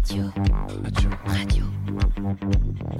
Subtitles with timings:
[0.00, 0.24] Radio.
[0.86, 1.10] Radio.
[1.26, 1.64] Radio.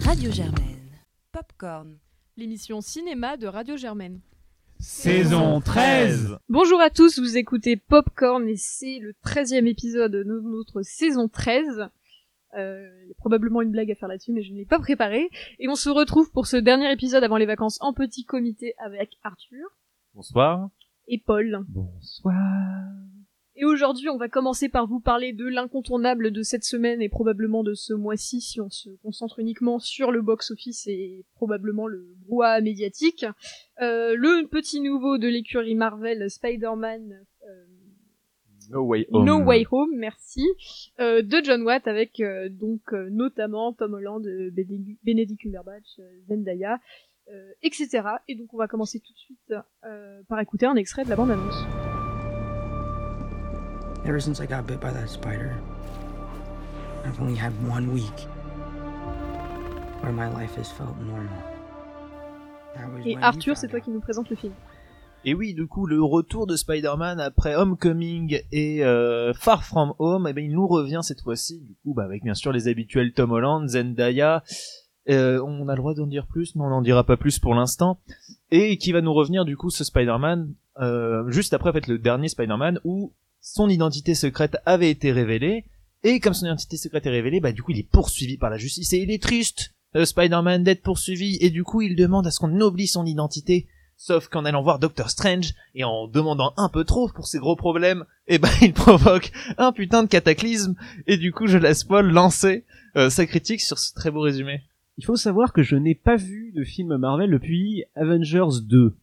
[0.00, 0.90] Radio Germaine.
[1.32, 1.96] Popcorn.
[2.36, 4.20] L'émission cinéma de Radio Germaine.
[4.78, 10.82] Saison 13 Bonjour à tous, vous écoutez Popcorn et c'est le 13e épisode de notre
[10.82, 11.88] saison 13.
[12.58, 14.78] Euh, il y a probablement une blague à faire là-dessus, mais je ne l'ai pas
[14.78, 15.30] préparé.
[15.58, 19.16] Et on se retrouve pour ce dernier épisode avant les vacances en petit comité avec
[19.22, 19.66] Arthur
[20.14, 20.68] Bonsoir.
[21.08, 21.64] et Paul.
[21.68, 22.34] Bonsoir.
[23.60, 27.62] Et aujourd'hui, on va commencer par vous parler de l'incontournable de cette semaine et probablement
[27.62, 32.62] de ce mois-ci si on se concentre uniquement sur le box-office et probablement le brouhaha
[32.62, 33.26] médiatique.
[33.82, 37.64] Euh, le petit nouveau de l'écurie Marvel, Spider-Man euh,
[38.70, 39.26] No Way Home.
[39.26, 40.46] No Way Home, merci,
[40.98, 42.22] euh, de John Watt avec
[42.52, 44.22] donc notamment Tom Holland,
[45.04, 46.00] Benedict Cumberbatch,
[46.30, 46.80] Zendaya,
[47.60, 48.08] etc.
[48.26, 49.54] Et donc on va commencer tout de suite
[50.28, 51.66] par écouter un extrait de la bande-annonce.
[54.04, 55.54] Ever since I got bit by that spider,
[57.04, 58.26] I've only had one week
[60.00, 61.28] where my life has felt normal.
[62.76, 64.52] That was Et Arthur, c'est toi qui nous présente le film.
[65.26, 70.26] Et oui, du coup, le retour de Spider-Man après Homecoming et euh, Far From Home,
[70.26, 73.12] eh ben, il nous revient cette fois-ci, du coup, bah, avec bien sûr les habituels
[73.12, 74.42] Tom Holland, Zendaya.
[75.10, 77.54] Euh, on a le droit d'en dire plus, mais on n'en dira pas plus pour
[77.54, 78.00] l'instant.
[78.50, 81.98] Et qui va nous revenir, du coup, ce Spider-Man, euh, juste après, en fait, le
[81.98, 85.64] dernier Spider-Man, où son identité secrète avait été révélée.
[86.02, 88.58] Et comme son identité secrète est révélée, bah, du coup, il est poursuivi par la
[88.58, 88.92] justice.
[88.92, 91.38] Et il est triste, euh, Spider-Man, d'être poursuivi.
[91.40, 93.68] Et du coup, il demande à ce qu'on oublie son identité.
[94.02, 97.54] Sauf qu'en allant voir Doctor Strange et en demandant un peu trop pour ses gros
[97.54, 100.74] problèmes, eh ben il provoque un putain de cataclysme
[101.06, 102.64] et du coup je laisse Paul lancer
[102.96, 104.62] euh, sa critique sur ce très beau résumé.
[104.96, 108.96] Il faut savoir que je n'ai pas vu de film Marvel depuis Avengers 2.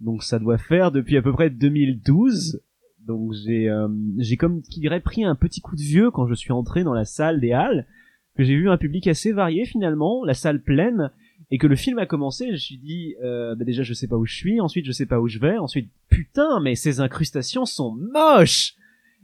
[0.00, 2.62] Donc ça doit faire depuis à peu près 2012.
[3.06, 6.34] Donc j'ai euh, j'ai comme qui dirait pris un petit coup de vieux quand je
[6.34, 7.86] suis entré dans la salle des halles,
[8.36, 11.10] que j'ai vu un public assez varié finalement, la salle pleine,
[11.50, 14.06] et que le film a commencé, je me suis dit euh, bah déjà je sais
[14.06, 17.00] pas où je suis, ensuite je sais pas où je vais, ensuite putain mais ces
[17.00, 18.74] incrustations sont moches.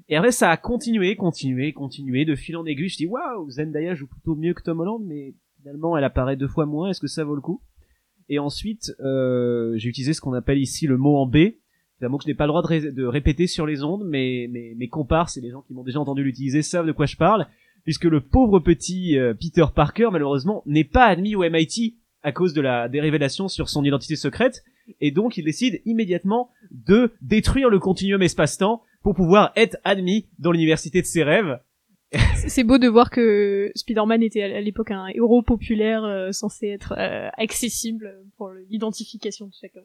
[0.08, 2.88] Et après ça a continué, continué, continué de fil en aiguille.
[2.88, 6.48] Je dis waouh Zendaya joue plutôt mieux que Tom Holland, mais finalement elle apparaît deux
[6.48, 7.62] fois moins, est-ce que ça vaut le coup?
[8.28, 11.36] Et ensuite, euh, j'ai utilisé ce qu'on appelle ici le mot en B.
[12.02, 14.88] Mot que je n'ai pas le droit de répéter sur les ondes, mais mes, mes
[14.88, 17.46] comparses et les gens qui m'ont déjà entendu l'utiliser savent de quoi je parle,
[17.84, 22.52] puisque le pauvre petit euh, Peter Parker, malheureusement, n'est pas admis au MIT à cause
[22.52, 24.62] de la des révélations sur son identité secrète,
[25.00, 30.52] et donc il décide immédiatement de détruire le continuum espace-temps pour pouvoir être admis dans
[30.52, 31.58] l'université de ses rêves.
[32.48, 36.94] C'est beau de voir que Spider-Man était à l'époque un héros populaire euh, censé être
[36.96, 39.80] euh, accessible pour l'identification de chacun.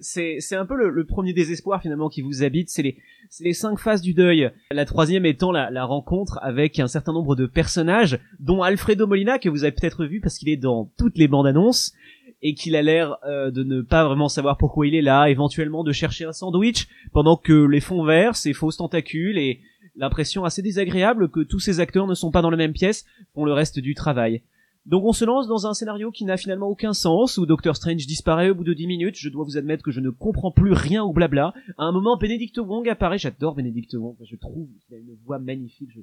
[0.00, 2.68] c'est c'est un peu le, le premier désespoir finalement qui vous habite.
[2.68, 2.98] C'est les
[3.30, 4.50] c'est les cinq phases du deuil.
[4.70, 9.38] La troisième étant la, la rencontre avec un certain nombre de personnages, dont Alfredo Molina
[9.38, 11.94] que vous avez peut-être vu parce qu'il est dans toutes les bandes annonces
[12.42, 15.82] et qu'il a l'air euh, de ne pas vraiment savoir pourquoi il est là, éventuellement
[15.82, 19.60] de chercher un sandwich pendant que les fonds verts, ces fausses tentacules et
[19.96, 23.44] l'impression assez désagréable que tous ces acteurs ne sont pas dans la même pièce font
[23.44, 24.42] le reste du travail.
[24.86, 28.06] Donc on se lance dans un scénario qui n'a finalement aucun sens, où Doctor Strange
[28.06, 30.72] disparaît au bout de 10 minutes, je dois vous admettre que je ne comprends plus
[30.72, 31.54] rien au blabla.
[31.78, 35.38] À un moment, Benedict Wong apparaît, j'adore Benedict Wong, je trouve qu'il a une voix
[35.38, 36.00] magnifique, je,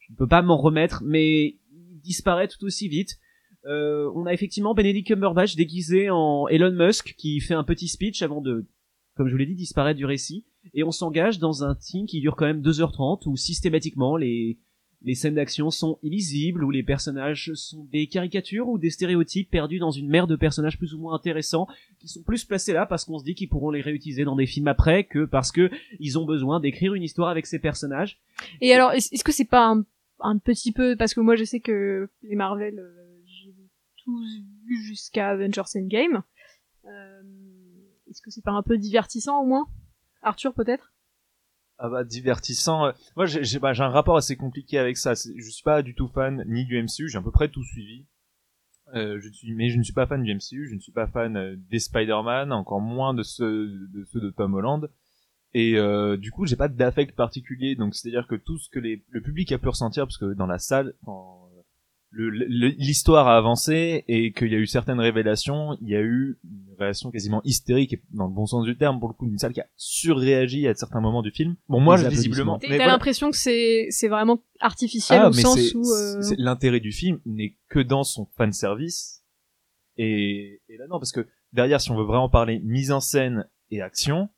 [0.00, 3.20] je ne peux pas m'en remettre, mais il disparaît tout aussi vite.
[3.66, 8.20] Euh, on a effectivement Benedict Cumberbatch déguisé en Elon Musk, qui fait un petit speech
[8.22, 8.66] avant de,
[9.16, 12.20] comme je vous l'ai dit, disparaître du récit, et on s'engage dans un team qui
[12.20, 14.58] dure quand même 2h30, où systématiquement les
[15.06, 19.78] les scènes d'action sont illisibles, où les personnages sont des caricatures ou des stéréotypes perdus
[19.78, 21.66] dans une mer de personnages plus ou moins intéressants,
[21.98, 24.46] qui sont plus placés là parce qu'on se dit qu'ils pourront les réutiliser dans des
[24.46, 25.70] films après que parce que
[26.00, 28.18] ils ont besoin d'écrire une histoire avec ces personnages.
[28.62, 29.84] Et alors, est- est-ce que c'est pas un,
[30.20, 33.52] un petit peu parce que moi je sais que les Marvel, euh, j'ai
[34.04, 34.26] tous
[34.66, 36.22] vu jusqu'à Avengers Endgame.
[36.86, 37.22] Euh,
[38.08, 39.66] est-ce que c'est pas un peu divertissant au moins?
[40.24, 40.92] Arthur peut-être?
[41.78, 42.86] Ah bah divertissant.
[42.86, 43.26] euh, Moi
[43.60, 45.14] bah, j'ai un rapport assez compliqué avec ça.
[45.14, 48.06] Je suis pas du tout fan ni du MCU, j'ai à peu près tout suivi.
[48.94, 51.06] Euh, je suis, mais je ne suis pas fan du MCU, je ne suis pas
[51.08, 54.90] fan euh, des Spider-Man, encore moins de ceux de, Tom Holland.
[55.56, 55.76] Et
[56.18, 59.58] du coup, j'ai pas d'affect particulier, donc c'est-à-dire que tout ce que le public a
[59.58, 60.94] pu ressentir, parce que dans la salle,
[62.16, 66.74] l'histoire a avancé et qu'il y a eu certaines révélations, il y a eu une
[66.78, 69.52] réaction quasiment hystérique, et dans le bon sens du terme, pour le coup, d'une salle
[69.52, 71.56] qui a surréagi à certains moments du film.
[71.68, 72.92] Bon, moi, je- visiblement, T'as mais t'as voilà.
[72.92, 76.92] l'impression que c'est c'est vraiment artificiel Ah, au mais sens où euh, c'est- l'intérêt du
[76.92, 79.22] film n'est que dans son fan service.
[79.96, 83.48] Et, et là non, parce que derrière, si on veut vraiment parler mise en scène
[83.70, 84.28] et action,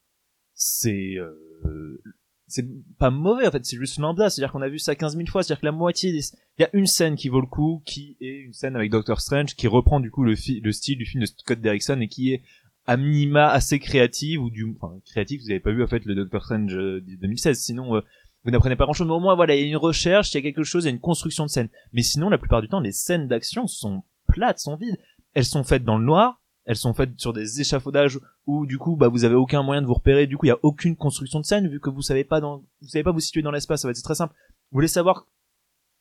[0.54, 2.02] c'est euh,
[2.48, 2.66] c'est
[2.98, 5.42] pas mauvais en fait, c'est juste lambda, c'est-à-dire qu'on a vu ça 15 000 fois,
[5.42, 6.20] c'est-à-dire que la moitié des...
[6.58, 9.20] il y a une scène qui vaut le coup, qui est une scène avec Doctor
[9.20, 12.32] Strange, qui reprend du coup le, le style du film de Scott Derrickson et qui
[12.32, 12.42] est
[12.86, 15.40] à minima assez créative ou du enfin créative.
[15.42, 18.00] Vous avez pas vu en fait le Doctor Strange euh, de 2016 sinon euh,
[18.44, 20.36] vous n'apprenez pas grand chose mais au moins voilà il y a une recherche il
[20.36, 21.68] y a quelque chose il y a une construction de scène.
[21.92, 24.98] Mais sinon la plupart du temps les scènes d'action sont plates sont vides.
[25.34, 28.96] Elles sont faites dans le noir elles sont faites sur des échafaudages où du coup
[28.96, 30.26] bah vous avez aucun moyen de vous repérer.
[30.26, 32.88] Du coup il y a aucune construction de scène vu que vous savez pas vous
[32.88, 33.82] savez pas vous situer dans l'espace.
[33.82, 34.34] Ça va être très simple.
[34.70, 35.26] Vous voulez savoir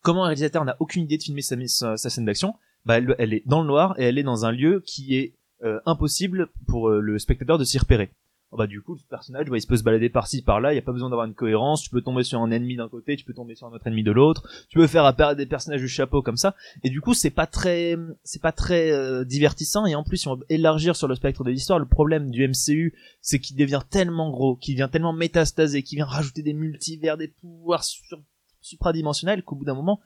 [0.01, 3.33] comment un réalisateur n'a aucune idée de filmer sa, sa scène d'action bah elle, elle
[3.33, 6.89] est dans le noir et elle est dans un lieu qui est euh, impossible pour
[6.89, 8.11] euh, le spectateur de s'y repérer.
[8.55, 10.77] Oh, bah du coup le personnage bah, il se peut se balader par-ci par-là, il
[10.77, 13.17] y a pas besoin d'avoir une cohérence, tu peux tomber sur un ennemi d'un côté,
[13.17, 15.81] tu peux tomber sur un autre ennemi de l'autre, tu peux faire apparaître des personnages
[15.81, 19.85] du chapeau comme ça et du coup c'est pas très c'est pas très euh, divertissant
[19.85, 22.47] et en plus si on veut élargir sur le spectre de l'histoire, le problème du
[22.47, 27.17] MCU c'est qu'il devient tellement gros, qu'il devient tellement métastasé, qu'il vient rajouter des multivers,
[27.17, 28.21] des pouvoirs sur
[28.61, 29.99] supradimensionnels qu'au bout d'un moment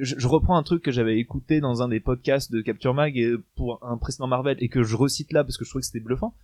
[0.00, 3.18] je, je, reprends un truc que j'avais écouté dans un des podcasts de Capture Mag
[3.56, 6.00] pour un précédent Marvel et que je recite là parce que je trouvais que c'était
[6.00, 6.34] bluffant.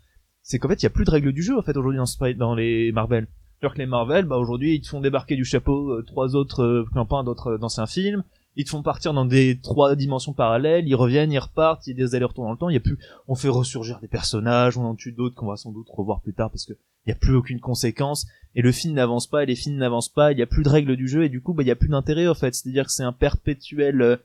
[0.43, 2.01] C'est qu'en fait, il y a plus de règles du jeu en fait aujourd'hui
[2.37, 3.27] dans, les Marvel.
[3.61, 6.63] Alors que les Marvel, bah aujourd'hui, ils te font débarquer du chapeau euh, trois autres
[6.63, 8.25] euh, campagnes d'autres d'anciens films.
[8.57, 10.87] Ils te font partir dans des trois dimensions parallèles.
[10.89, 11.87] Ils reviennent, ils repartent.
[11.87, 12.69] Il y a des allers-retours dans le temps.
[12.69, 12.99] Il y a plus,
[13.29, 16.35] on fait ressurgir des personnages, on en tue d'autres qu'on va sans doute revoir plus
[16.35, 16.75] tard parce que
[17.07, 20.09] il y a plus aucune conséquence et le film n'avance pas et les films n'avancent
[20.09, 21.73] pas il y a plus de règles du jeu et du coup bah il y
[21.73, 24.17] a plus d'intérêt en fait c'est à dire que c'est un perpétuel euh,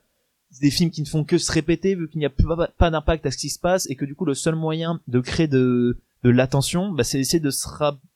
[0.60, 3.26] des films qui ne font que se répéter vu qu'il n'y a pas, pas d'impact
[3.26, 5.98] à ce qui se passe et que du coup le seul moyen de créer de
[6.24, 7.68] de l'attention bah, c'est essayer de se,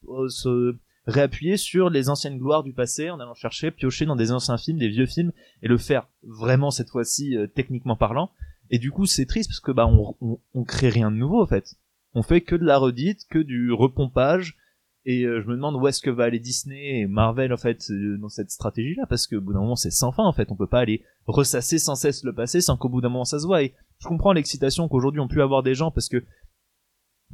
[0.07, 0.75] euh, se
[1.07, 4.79] réappuyer sur les anciennes gloires du passé en allant chercher piocher dans des anciens films
[4.79, 8.31] des vieux films et le faire vraiment cette fois-ci euh, techniquement parlant.
[8.69, 11.41] Et du coup c'est triste parce que bah on, on, on crée rien de nouveau
[11.41, 11.75] en fait.
[12.15, 14.55] On fait que de la redite, que du repompage,
[15.05, 17.89] et euh, je me demande où est-ce que va aller Disney et Marvel en fait
[17.89, 20.51] euh, dans cette stratégie-là, parce que au bout d'un moment c'est sans fin en fait,
[20.51, 23.39] on peut pas aller ressasser sans cesse le passé sans qu'au bout d'un moment ça
[23.39, 23.63] se voit.
[23.63, 26.23] Et je comprends l'excitation qu'aujourd'hui on pu avoir des gens parce que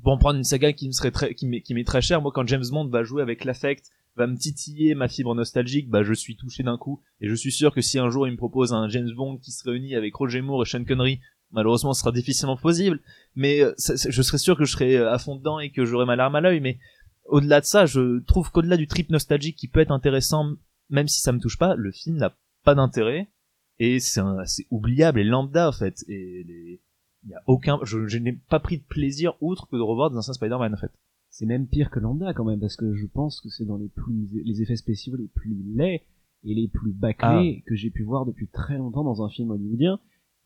[0.01, 2.47] pour en prendre une saga qui me serait très, qui m'est, très chère, moi quand
[2.47, 6.35] James Bond va jouer avec l'affect, va me titiller ma fibre nostalgique, bah je suis
[6.35, 8.89] touché d'un coup, et je suis sûr que si un jour il me propose un
[8.89, 11.19] James Bond qui se réunit avec Roger Moore et Sean Connery
[11.51, 12.99] malheureusement ce sera difficilement possible.
[13.35, 16.05] Mais euh, je serais sûr que je serais euh, à fond dedans et que j'aurais
[16.05, 16.59] ma larme à l'œil.
[16.59, 16.79] Mais
[17.25, 20.55] au-delà de ça je trouve qu'au-delà du trip nostalgique qui peut être intéressant
[20.89, 23.29] même si ça me touche pas le film n'a pas d'intérêt.
[23.79, 26.03] Et c'est c'est oubliable et lambda en fait.
[26.07, 26.81] Et les
[27.25, 30.09] il y a aucun je, je n'ai pas pris de plaisir outre que de revoir
[30.09, 30.91] des anciens Spider-Man en fait
[31.29, 33.89] c'est même pire que Lambda quand même parce que je pense que c'est dans les
[33.89, 36.03] plus les effets spéciaux les plus laids
[36.43, 37.63] et les plus bâclés ah.
[37.67, 39.99] que j'ai pu voir depuis très longtemps dans un film hollywoodien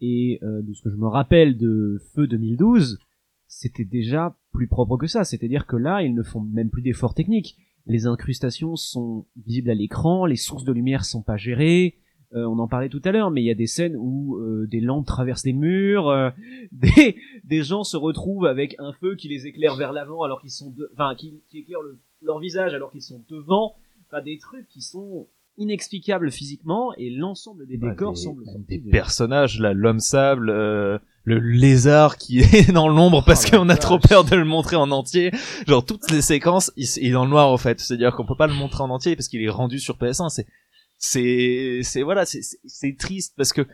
[0.05, 2.99] et euh, de ce que je me rappelle de Feu 2012,
[3.47, 5.23] c'était déjà plus propre que ça.
[5.23, 7.55] C'est-à-dire que là, ils ne font même plus d'efforts techniques.
[7.85, 11.97] Les incrustations sont visibles à l'écran, les sources de lumière sont pas gérées.
[12.35, 14.67] Euh, on en parlait tout à l'heure, mais il y a des scènes où euh,
[14.67, 16.29] des lampes traversent des murs, euh,
[16.71, 20.51] des, des gens se retrouvent avec un feu qui les éclaire vers l'avant alors qu'ils
[20.51, 20.89] sont, de...
[20.93, 23.75] enfin qui, qui éclaire le, leur visage alors qu'ils sont devant.
[24.07, 25.27] Enfin des trucs qui sont
[25.57, 31.37] inexplicable physiquement et l'ensemble des décors des, semble des personnages là l'homme sable euh, le
[31.37, 34.89] lézard qui est dans l'ombre parce oh qu'on a trop peur de le montrer en
[34.91, 35.31] entier.
[35.67, 37.79] Genre toutes les séquences il, est dans le noir en fait.
[37.79, 39.97] C'est à dire qu'on peut pas le montrer en entier parce qu'il est rendu sur
[39.97, 40.47] PS1 c'est
[41.05, 43.67] c'est c'est voilà c'est c'est triste parce que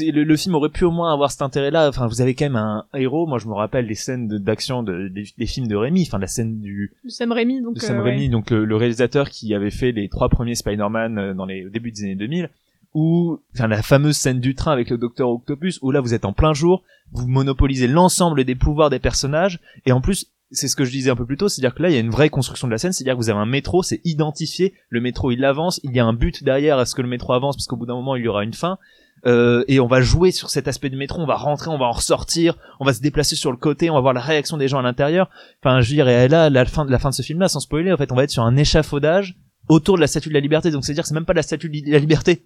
[0.00, 1.86] le, le, film aurait pu au moins avoir cet intérêt-là.
[1.86, 3.26] Enfin, vous avez quand même un héros.
[3.26, 6.04] Moi, je me rappelle des scènes d'action de, des, des, films de Rémi.
[6.06, 8.28] Enfin, la scène du de Sam Raimi, donc de Sam euh, Raimi, ouais.
[8.28, 11.68] donc le, le, réalisateur qui avait fait les trois premiers Spider-Man euh, dans les au
[11.68, 12.48] début des années 2000.
[12.94, 16.24] Où, enfin, la fameuse scène du train avec le Docteur Octopus, où là, vous êtes
[16.24, 20.76] en plein jour, vous monopolisez l'ensemble des pouvoirs des personnages, et en plus, c'est ce
[20.76, 22.30] que je disais un peu plus tôt, c'est-à-dire que là, il y a une vraie
[22.30, 25.44] construction de la scène, c'est-à-dire que vous avez un métro, c'est identifié, le métro, il
[25.44, 27.76] avance, il y a un but derrière à ce que le métro avance, parce qu'au
[27.76, 28.78] bout d'un moment, il y aura une fin,
[29.24, 31.86] euh, et on va jouer sur cet aspect du métro, on va rentrer, on va
[31.86, 34.68] en ressortir, on va se déplacer sur le côté, on va voir la réaction des
[34.68, 35.30] gens à l'intérieur.
[35.62, 37.96] Enfin, je et là, la fin de la fin de ce film-là, sans spoiler, en
[37.96, 39.36] fait, on va être sur un échafaudage
[39.68, 40.70] autour de la Statue de la Liberté.
[40.70, 42.42] Donc, c'est-à-dire que c'est même pas la Statue de la Liberté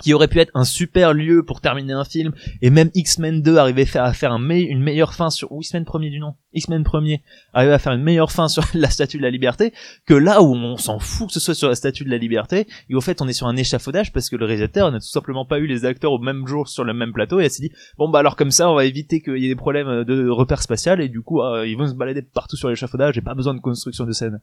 [0.00, 2.32] qui aurait pu être un super lieu pour terminer un film
[2.62, 6.18] et même X-Men 2 arrivait à faire une meilleure fin sur ou X-Men premier du
[6.18, 7.22] nom X-Men premier
[7.52, 9.74] arrivait à faire une meilleure fin sur la statue de la liberté
[10.06, 12.66] que là où on s'en fout que ce soit sur la statue de la liberté
[12.88, 15.44] et au fait on est sur un échafaudage parce que le réalisateur n'a tout simplement
[15.44, 17.72] pas eu les acteurs au même jour sur le même plateau et elle s'est dit
[17.98, 20.62] bon bah alors comme ça on va éviter qu'il y ait des problèmes de repères
[20.62, 23.52] spatial et du coup euh, ils vont se balader partout sur l'échafaudage et pas besoin
[23.52, 24.40] de construction de scène.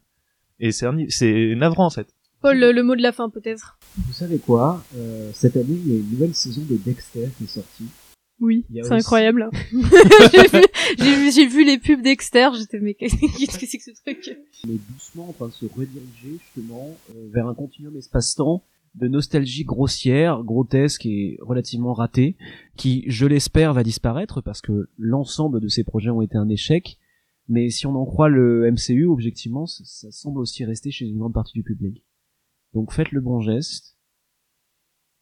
[0.60, 3.78] Et c'est navrant en fait Paul, le, le, mot de la fin peut-être.
[3.98, 7.44] Vous savez quoi euh, Cette année, il y a une nouvelle saison de Dexter qui
[7.44, 7.86] est sortie.
[8.40, 9.50] Oui, c'est aussi- incroyable.
[10.32, 13.16] j'ai vu, j'ai vu, vu les pubs Dexter, j'étais mais qu'est-ce
[13.60, 14.38] que c'est que ce truc?
[14.66, 18.64] On est doucement en train de se rediriger justement euh, vers un continuum espace-temps
[18.96, 22.38] de nostalgie grossière, grotesque et relativement raté,
[22.76, 26.98] qui, je l'espère, va disparaître parce que l'ensemble de ces projets ont été un échec.
[27.50, 31.34] Mais si on en croit le MCU, objectivement, ça semble aussi rester chez une grande
[31.34, 32.04] partie du public.
[32.74, 33.98] Donc faites le bon geste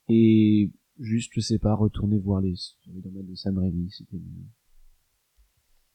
[0.10, 2.54] et juste, je sais pas, retournez voir les,
[2.94, 4.46] les domaines de Sam Raimi, c'était mieux.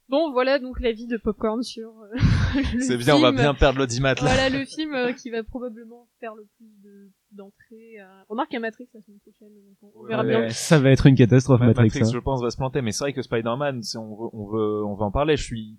[0.09, 2.09] Bon, voilà donc l'avis de Popcorn sur euh,
[2.75, 3.41] le C'est bien, on va film.
[3.41, 4.21] bien perdre l'audimat là.
[4.21, 7.99] Voilà le film euh, qui va probablement faire le plus de- d'entrées.
[8.01, 10.29] euh, Remarque à Matrix la semaine prochaine, donc on verra Ouais.
[10.41, 10.49] bien.
[10.51, 11.85] Ça va être une catastrophe, Ouais, Matrix.
[11.87, 12.11] Matrix, hein.
[12.13, 14.85] je pense, va se planter, mais c'est vrai que Spider-Man, si on veut, on veut,
[14.85, 15.79] on veut en parler, je suis,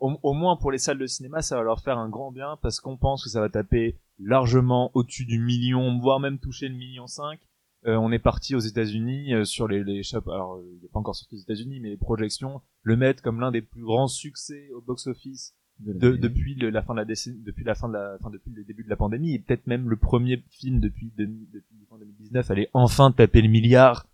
[0.00, 2.56] au, au moins pour les salles de cinéma, ça va leur faire un grand bien
[2.62, 6.74] parce qu'on pense que ça va taper largement au-dessus du million, voire même toucher le
[6.76, 7.38] million 5.
[7.86, 10.30] Euh, on est parti aux États-Unis euh, sur les, les chapeaux.
[10.30, 13.40] Alors, euh, il n'est pas encore sorti aux États-Unis, mais les projections le mettent comme
[13.40, 17.04] l'un des plus grands succès au box-office De de- depuis le- la fin de la
[17.04, 19.66] décennie, depuis la fin de la, enfin depuis le début de la pandémie, et peut-être
[19.66, 24.06] même le premier film depuis, demi- depuis fin 2019 allait enfin taper le milliard.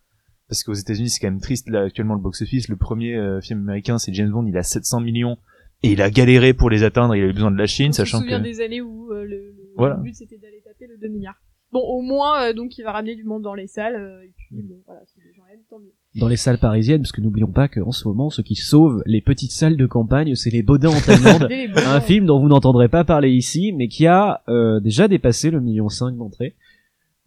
[0.48, 2.68] Parce qu'aux États-Unis, c'est quand même triste là actuellement le box-office.
[2.68, 5.36] Le premier euh, film américain, c'est James Bond, il a 700 millions
[5.82, 7.14] et il a galéré pour les atteindre.
[7.14, 9.12] Il a eu besoin de la Chine, On se sachant souvient que des années où
[9.12, 9.96] euh, le, le- Voilà.
[9.96, 11.36] le but c'était d'aller taper le 2 milliards.
[11.70, 14.32] Bon, au moins, euh, donc il va ramener du monde dans les salles, euh, et
[14.34, 15.92] puis bon, voilà, si les gens aiment, tant mieux.
[16.18, 19.20] dans les salles parisiennes, parce que n'oublions pas qu'en ce moment, ceux qui sauvent les
[19.20, 21.46] petites salles de campagne, c'est les Baudins en Thaïlande.
[21.86, 25.60] Un film dont vous n'entendrez pas parler ici, mais qui a euh, déjà dépassé le
[25.60, 26.56] million cinq d'entrées.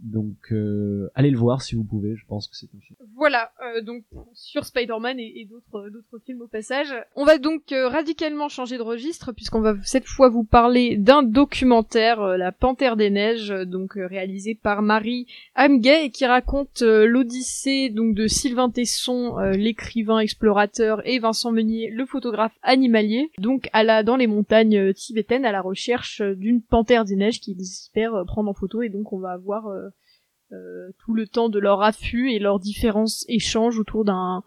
[0.01, 2.15] Donc, euh, allez le voir si vous pouvez.
[2.15, 2.97] Je pense que c'est un film.
[3.15, 4.03] Voilà, euh, donc
[4.33, 6.93] sur Spider-Man et, euh, d'autres films au passage.
[7.15, 11.21] On va donc euh, radicalement changer de registre puisqu'on va cette fois vous parler d'un
[11.21, 18.15] documentaire, La Panthère des Neiges, donc réalisé par Marie Hamgay et qui raconte l'odyssée donc
[18.15, 24.15] de Sylvain Tesson, l'écrivain explorateur, et Vincent Meunier, le photographe animalier, donc à la dans
[24.15, 28.81] les montagnes tibétaines à la recherche d'une panthère des neiges qu'ils espèrent prendre en photo
[28.81, 29.69] et donc on va avoir
[30.99, 34.43] tout le temps de leur affût et leurs différents échanges autour d'un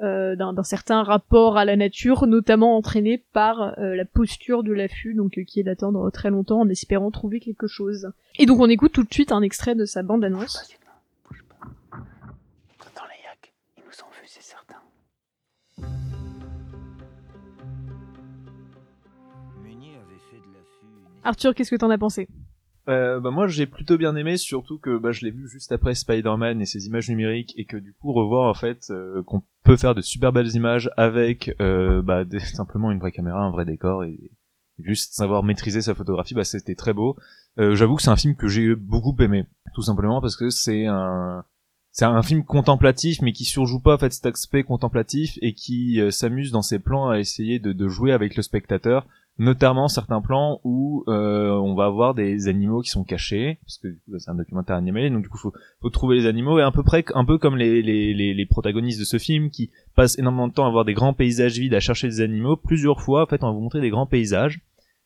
[0.00, 5.12] euh, d'un certain rapport à la nature, notamment entraîné par euh, la posture de l'affût,
[5.12, 8.12] donc euh, qui est d'attendre très longtemps en espérant trouver quelque chose.
[8.38, 10.70] Et donc on écoute tout de suite un extrait de sa bande-annonce.
[21.24, 22.28] Arthur, qu'est-ce que t'en as pensé?
[22.88, 25.94] Euh, bah moi j'ai plutôt bien aimé, surtout que bah, je l'ai vu juste après
[25.94, 29.76] Spider-Man et ses images numériques, et que du coup revoir en fait euh, qu'on peut
[29.76, 33.66] faire de super belles images avec euh, bah, des- simplement une vraie caméra, un vrai
[33.66, 34.18] décor, et,
[34.78, 37.16] juste savoir maîtriser sa photographie, bah c'était très beau.
[37.58, 40.86] Euh, J'avoue que c'est un film que j'ai beaucoup aimé, tout simplement parce que c'est
[40.86, 41.44] un
[41.90, 46.00] c'est un film contemplatif mais qui surjoue pas en fait cet aspect contemplatif et qui
[46.00, 49.06] euh, s'amuse dans ses plans à essayer de, de jouer avec le spectateur
[49.38, 53.88] notamment certains plans où euh, on va avoir des animaux qui sont cachés parce que
[54.18, 56.82] c'est un documentaire animé donc du coup faut, faut trouver les animaux et à peu
[56.82, 60.52] près un peu comme les, les, les, protagonistes de ce film qui passent énormément de
[60.52, 62.56] temps à voir des grands paysages vides à chercher des animaux.
[62.56, 64.60] Plusieurs fois en fait on va vous montrer des grands paysages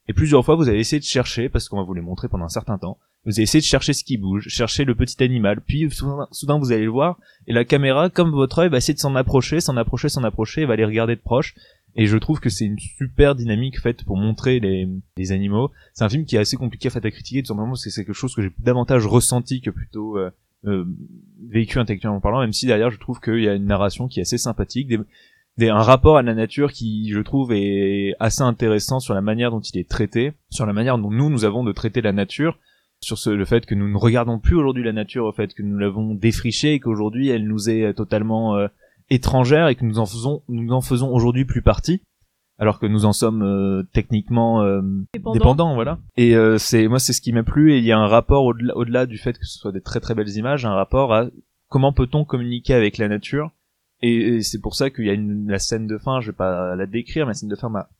[0.08, 2.46] et plusieurs fois vous allez essayer de chercher parce qu'on va vous les montrer pendant
[2.46, 2.96] un certain temps
[3.26, 6.58] vous allez essayer de chercher ce qui bouge chercher le petit animal puis soudain, soudain
[6.58, 9.60] vous allez le voir et la caméra comme votre œil va essayer de s'en approcher
[9.60, 11.54] s'en approcher s'en approcher et va les regarder de proche
[11.96, 15.70] et je trouve que c'est une super dynamique faite pour montrer les, les animaux.
[15.94, 17.90] C'est un film qui est assez compliqué en fait à critiquer, tout simplement parce que
[17.90, 20.30] c'est quelque chose que j'ai davantage ressenti que plutôt euh,
[20.66, 20.84] euh,
[21.50, 24.22] vécu intellectuellement parlant, même si derrière je trouve qu'il y a une narration qui est
[24.22, 24.98] assez sympathique, des,
[25.58, 29.50] des- un rapport à la nature qui je trouve est assez intéressant sur la manière
[29.50, 32.58] dont il est traité, sur la manière dont nous nous avons de traiter la nature,
[33.00, 35.62] sur ce, le fait que nous ne regardons plus aujourd'hui la nature, au fait que
[35.64, 38.68] nous l'avons défrichée et qu'aujourd'hui elle nous est totalement euh,
[39.12, 42.02] étrangère et que nous en faisons nous en faisons aujourd'hui plus partie
[42.58, 44.80] alors que nous en sommes euh, techniquement euh,
[45.12, 45.32] Dépendants.
[45.32, 47.98] dépendants voilà et euh, c'est moi c'est ce qui m'a plu et il y a
[47.98, 50.74] un rapport au-delà au-delà du fait que ce soit des très très belles images un
[50.74, 51.26] rapport à
[51.68, 53.50] comment peut-on communiquer avec la nature
[54.00, 56.36] et, et c'est pour ça qu'il y a une la scène de fin je vais
[56.36, 57.90] pas la décrire mais la scène de fin m'a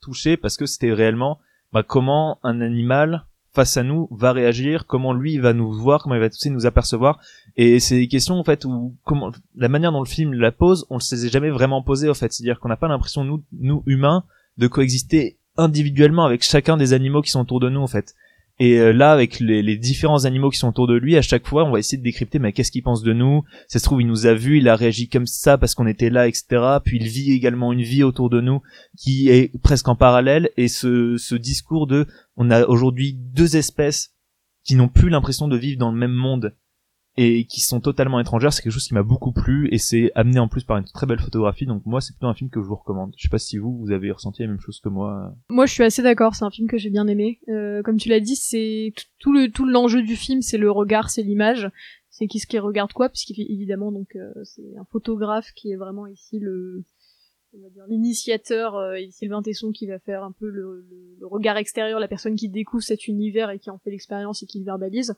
[0.00, 1.38] touché parce que c'était réellement
[1.72, 6.16] bah, comment un animal face à nous va réagir, comment lui va nous voir, comment
[6.16, 7.20] il va aussi nous apercevoir.
[7.56, 10.86] Et c'est des questions en fait où comment la manière dont le film la pose,
[10.90, 12.32] on ne s'est jamais vraiment posé en fait.
[12.32, 14.24] C'est-à-dire qu'on n'a pas l'impression nous, nous humains,
[14.58, 18.14] de coexister individuellement avec chacun des animaux qui sont autour de nous en fait.
[18.60, 21.64] Et euh, là, avec les, différents animaux qui sont autour de lui, à chaque fois,
[21.64, 23.42] on va essayer de décrypter, mais qu'est-ce qu'il pense de nous?
[23.66, 26.10] Ça se trouve, il nous a vus, il a réagi comme ça parce qu'on était
[26.10, 26.78] là, etc.
[26.84, 28.62] Puis il vit également une vie autour de nous
[28.96, 30.50] qui est presque en parallèle.
[30.56, 32.06] Et ce discours de,
[32.36, 34.14] on a aujourd'hui deux espèces
[34.62, 36.54] qui n'ont plus l'impression de vivre dans le même monde.
[37.16, 40.40] Et qui sont totalement étrangères, c'est quelque chose qui m'a beaucoup plu et c'est amené
[40.40, 41.64] en plus par une très belle photographie.
[41.64, 43.12] Donc moi, c'est plutôt un film que je vous recommande.
[43.16, 45.32] Je sais pas si vous, vous avez ressenti la même chose que moi.
[45.48, 46.34] Moi, je suis assez d'accord.
[46.34, 47.38] C'est un film que j'ai bien aimé.
[47.48, 51.08] Euh, comme tu l'as dit, c'est tout le tout l'enjeu du film, c'est le regard,
[51.10, 51.70] c'est l'image.
[52.10, 56.06] C'est qui ce qui regarde quoi, puisqu'évidemment, donc euh, c'est un photographe qui est vraiment
[56.06, 56.84] ici le
[57.88, 62.00] l'initiateur euh, et Sylvain Tesson qui va faire un peu le, le- le regard extérieur,
[62.00, 65.14] la personne qui découvre cet univers et qui en fait l'expérience et qui le verbalise.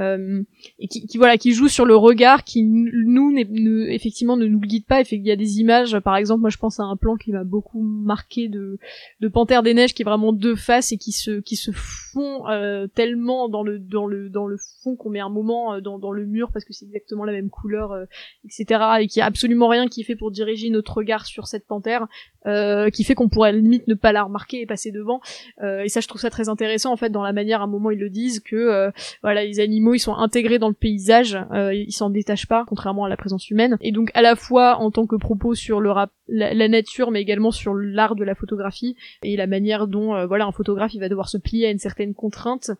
[0.00, 0.42] Euh,
[0.80, 4.86] et qui, voilà qui joue sur le regard qui nous ne, effectivement ne nous guide
[4.86, 5.04] pas.
[5.04, 5.98] Qu'il y a des images.
[6.00, 8.78] Par exemple moi je pense à un plan qui m'a beaucoup marqué de
[9.20, 12.48] de Panthère des Neiges qui est vraiment deux faces et qui se qui se fond
[12.48, 15.98] euh, tellement dans le dans le dans le fond qu'on met un moment euh, dans
[15.98, 18.04] dans le mur parce que c'est exactement la même couleur euh,
[18.44, 22.06] etc et qui a absolument rien qui fait pour diriger notre regard sur cette panthère
[22.46, 25.20] euh, qui fait qu'on pourrait limite ne pas la remarquer et passer devant.
[25.62, 27.90] Et ça je trouve ça très intéressant en fait dans la manière à un moment
[27.90, 28.90] ils le disent que
[29.22, 33.04] voilà les animaux ils sont intégrés dans le paysage euh, ils s'en détachent pas contrairement
[33.04, 33.76] à la présence humaine.
[33.80, 37.20] Et donc à la fois en tant que propos sur le rap la, nature mais
[37.20, 41.00] également sur l'art de la photographie et la manière dont euh, voilà un photographe il
[41.00, 42.70] va devoir se plier à une certaine contrainte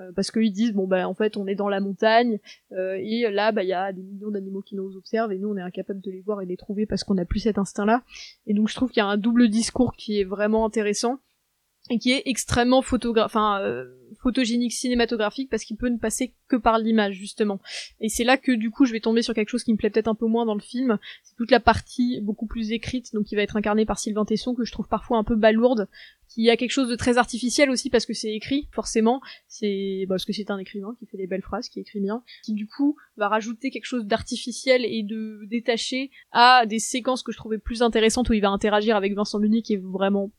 [0.00, 2.38] euh, parce qu'ils disent bon bah en fait on est dans la montagne
[2.72, 5.50] euh, et là bah il y a des millions d'animaux qui nous observent et nous
[5.50, 7.84] on est incapable de les voir et les trouver parce qu'on n'a plus cet instinct
[7.84, 8.02] là
[8.46, 11.18] et donc je trouve qu'il y a un double discours qui est vraiment intéressant
[11.90, 13.84] et qui est extrêmement photographe enfin euh,
[14.22, 17.60] photogénique cinématographique parce qu'il peut ne passer que par l'image justement.
[18.00, 19.90] Et c'est là que du coup je vais tomber sur quelque chose qui me plaît
[19.90, 20.98] peut-être un peu moins dans le film.
[21.24, 24.54] C'est toute la partie beaucoup plus écrite donc qui va être incarnée par Sylvain Tesson
[24.54, 25.88] que je trouve parfois un peu balourde
[26.26, 29.20] qui a quelque chose de très artificiel aussi parce que c'est écrit forcément.
[29.46, 32.22] C'est bah, parce que c'est un écrivain qui fait des belles phrases qui écrit bien
[32.42, 37.30] qui du coup va rajouter quelque chose d'artificiel et de détaché à des séquences que
[37.30, 40.30] je trouvais plus intéressantes où il va interagir avec Vincent Meunier qui est vraiment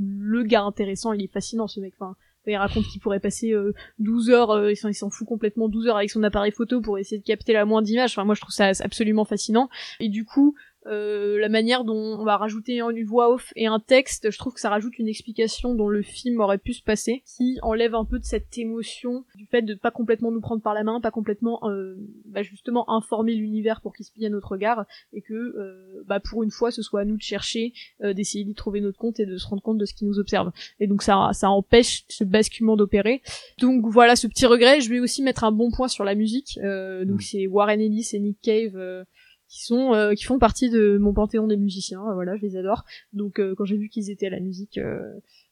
[0.00, 2.16] le gars intéressant il est fascinant ce mec enfin
[2.46, 5.96] il raconte qu'il pourrait passer euh, 12 heures, euh, il s'en fout complètement 12 heures
[5.96, 8.12] avec son appareil photo pour essayer de capter la moindre image.
[8.12, 9.68] Enfin, moi, je trouve ça absolument fascinant.
[9.98, 10.54] Et du coup,
[10.86, 14.54] euh, la manière dont on va rajouter une voix off et un texte, je trouve
[14.54, 18.04] que ça rajoute une explication dont le film aurait pu se passer, qui enlève un
[18.04, 21.10] peu de cette émotion du fait de pas complètement nous prendre par la main, pas
[21.10, 21.96] complètement, euh,
[22.26, 26.20] bah, justement informer l'univers pour qu'il se plie à notre regard, et que, euh, bah,
[26.20, 29.20] pour une fois, ce soit à nous de chercher, euh, d'essayer d'y trouver notre compte
[29.20, 30.50] et de se rendre compte de ce qui nous observe.
[30.78, 33.22] Et donc ça, ça empêche ce basculement d'opérer.
[33.58, 34.80] Donc voilà ce petit regret.
[34.80, 36.58] Je vais aussi mettre un bon point sur la musique.
[36.62, 39.04] Euh, donc c'est Warren Ellis et Nick Cave.
[39.50, 42.56] Qui sont euh, qui font partie de mon panthéon des musiciens euh, voilà je les
[42.56, 42.84] adore.
[43.12, 44.78] Donc euh, quand j'ai vu qu'ils étaient à la musique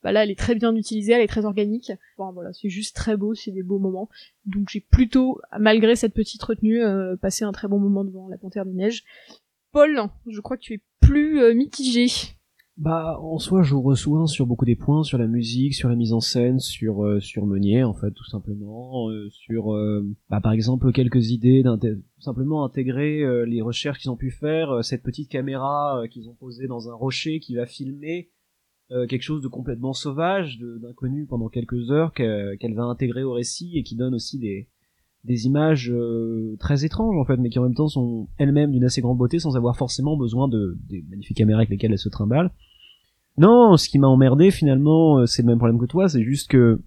[0.03, 1.93] bah là elle est très bien utilisée elle est très organique.
[2.17, 4.09] Enfin voilà c'est juste très beau c'est des beaux moments.
[4.47, 6.81] Donc j'ai plutôt malgré cette petite retenue
[7.21, 9.05] passé un très bon moment devant la panthère des neiges.
[9.73, 12.07] Paul je crois que tu es plus mitigé
[12.79, 16.13] Bah, en soi, je reçois sur beaucoup des points, sur la musique, sur la mise
[16.13, 20.53] en scène, sur euh, sur Meunier, en fait, tout simplement, euh, sur, euh, bah, par
[20.53, 21.65] exemple, quelques idées
[22.21, 26.35] simplement intégrer euh, les recherches qu'ils ont pu faire, euh, cette petite caméra qu'ils ont
[26.35, 28.31] posée dans un rocher qui va filmer
[29.11, 33.77] quelque chose de complètement sauvage, d'inconnu pendant quelques heures, que- qu'elle va intégrer au récit
[33.77, 34.69] et qui donne aussi des
[35.25, 35.93] des images
[36.59, 39.41] très étranges en fait, mais qui en même temps sont elles-mêmes d'une assez grande beauté
[39.41, 42.51] sans avoir forcément besoin de des magnifiques caméras avec lesquelles elles se trimballent.
[43.39, 46.51] Non, ce qui m'a emmerdé finalement, euh, c'est le même problème que toi, c'est juste
[46.51, 46.81] que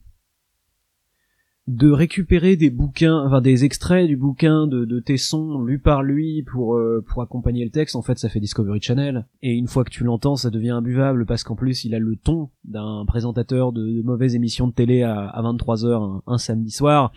[1.68, 6.44] de récupérer des bouquins, enfin des extraits du bouquin de, de Tesson lu par lui
[6.44, 9.28] pour euh, pour accompagner le texte, en fait ça fait Discovery Channel.
[9.42, 12.16] Et une fois que tu l'entends, ça devient imbuvable parce qu'en plus il a le
[12.16, 17.14] ton d'un présentateur de, mauvaise émission de télé à, à 23h un, samedi soir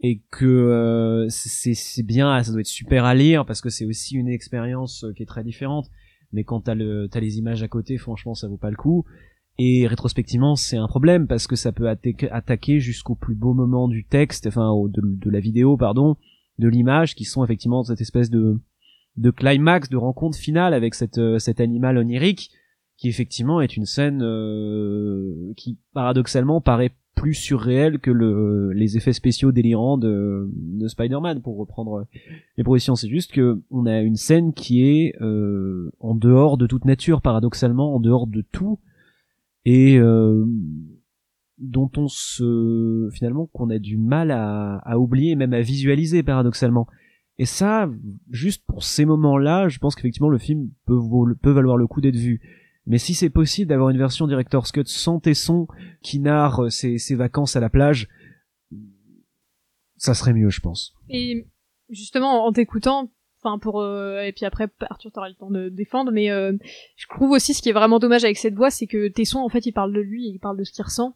[0.00, 3.86] et que euh, c'est c'est bien, ça doit être super à lire parce que c'est
[3.86, 5.90] aussi une expérience euh, qui est très différente.
[6.34, 9.04] Mais quand t'as le t'as les images à côté, franchement, ça vaut pas le coup.
[9.58, 13.86] Et rétrospectivement, c'est un problème parce que ça peut atta- attaquer jusqu'au plus beau moment
[13.86, 16.16] du texte, enfin de, la vidéo, pardon,
[16.58, 18.58] de l'image, qui sont effectivement cette espèce de
[19.16, 22.50] de climax, de rencontre finale avec cette euh, cet animal onirique,
[22.96, 29.12] qui effectivement est une scène euh, qui paradoxalement paraît plus surréel que le, les effets
[29.12, 32.06] spéciaux délirants de, de Spider-Man pour reprendre
[32.56, 32.96] les propositions.
[32.96, 37.22] C'est juste que on a une scène qui est euh, en dehors de toute nature,
[37.22, 38.78] paradoxalement, en dehors de tout,
[39.64, 40.44] et euh,
[41.58, 46.86] dont on se finalement qu'on a du mal à, à oublier, même à visualiser paradoxalement.
[47.38, 47.90] Et ça,
[48.30, 51.00] juste pour ces moments-là, je pense qu'effectivement le film peut,
[51.42, 52.40] peut valoir le coup d'être vu.
[52.86, 55.66] Mais si c'est possible d'avoir une version director's cut sans Tesson
[56.04, 58.08] qui narre ses, ses vacances à la plage,
[59.96, 60.94] ça serait mieux, je pense.
[61.08, 61.48] Et
[61.88, 63.10] justement, en t'écoutant,
[63.42, 66.52] enfin pour euh, et puis après Arthur t'auras le temps de défendre mais euh,
[66.96, 69.50] je trouve aussi ce qui est vraiment dommage avec cette voix c'est que Tesson en
[69.50, 71.14] fait il parle de lui il parle de ce qu'il ressent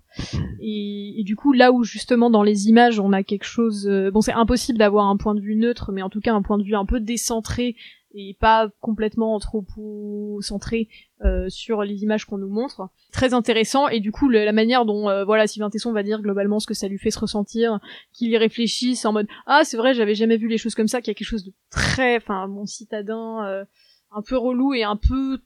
[0.60, 4.10] et, et du coup là où justement dans les images on a quelque chose euh,
[4.10, 6.58] bon c'est impossible d'avoir un point de vue neutre mais en tout cas un point
[6.58, 7.76] de vue un peu décentré
[8.12, 10.88] et pas complètement anthropocentré
[11.24, 12.88] euh, sur les images qu'on nous montre.
[13.12, 16.60] Très intéressant et du coup la manière dont euh, voilà Sylvain Tesson va dire globalement
[16.60, 17.80] ce que ça lui fait se ressentir,
[18.12, 21.00] qu'il y réfléchisse en mode ah c'est vrai j'avais jamais vu les choses comme ça,
[21.00, 23.64] qu'il y a quelque chose de très enfin mon citadin euh,
[24.10, 25.38] un peu relou et un peu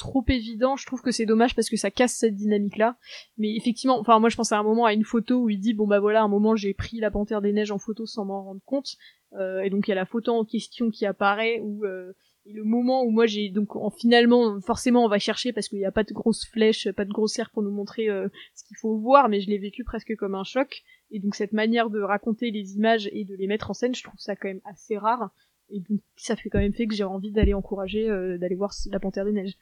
[0.00, 2.96] trop évident, je trouve que c'est dommage parce que ça casse cette dynamique là.
[3.36, 5.74] Mais effectivement, enfin moi je pense à un moment à une photo où il dit
[5.74, 8.24] bon bah voilà, à un moment j'ai pris la panthère des neiges en photo sans
[8.24, 8.96] m'en rendre compte.
[9.38, 12.12] Euh, et donc il y a la photo en question qui apparaît où euh,
[12.46, 15.78] et le moment où moi j'ai donc en, finalement forcément on va chercher parce qu'il
[15.78, 18.64] n'y a pas de grosses flèches, pas de gros cercles pour nous montrer euh, ce
[18.64, 20.82] qu'il faut voir, mais je l'ai vécu presque comme un choc.
[21.10, 24.02] Et donc cette manière de raconter les images et de les mettre en scène, je
[24.02, 25.30] trouve ça quand même assez rare.
[25.68, 28.72] Et donc ça fait quand même fait que j'ai envie d'aller encourager euh, d'aller voir
[28.90, 29.56] la panthère des neiges.